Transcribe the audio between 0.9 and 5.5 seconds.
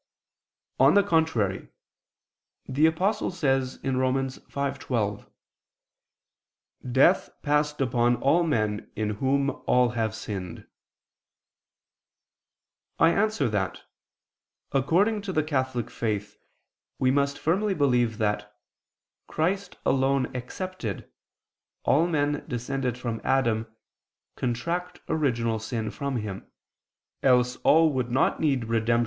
the contrary, The Apostle says (Rom. 5:12):